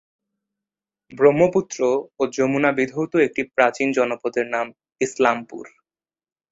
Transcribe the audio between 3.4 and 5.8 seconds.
প্রাচীন জনপদের নাম ইসলামপুর।